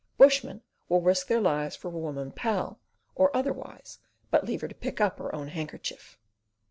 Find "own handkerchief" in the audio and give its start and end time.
5.35-6.17